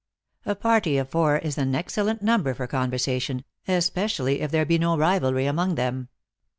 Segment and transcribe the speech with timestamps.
[0.47, 4.79] A party of four is an excellent number for conver sation, especially if there be
[4.79, 6.09] no rivalry among them.